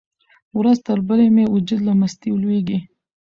[0.57, 2.79] ورځ تر بلې مې وجود له مستۍ لویږي.